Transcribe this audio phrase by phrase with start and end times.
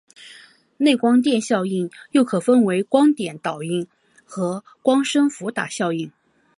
[0.77, 3.87] 内光电效应又可分为光电导效应
[4.25, 6.11] 和光生伏打效应。